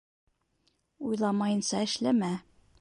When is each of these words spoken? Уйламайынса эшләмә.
Уйламайынса 1.11 1.85
эшләмә. 1.91 2.35